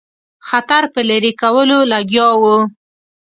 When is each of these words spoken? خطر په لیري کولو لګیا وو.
خطر 0.47 0.83
په 0.93 0.99
لیري 1.09 1.31
کولو 1.41 1.77
لګیا 1.91 2.27
وو. 2.41 2.57